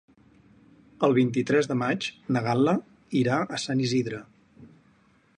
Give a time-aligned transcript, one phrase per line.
[1.07, 2.07] El vint-i-tres de maig
[2.37, 2.73] na Gal·la
[3.19, 4.23] irà a Sant Isidre.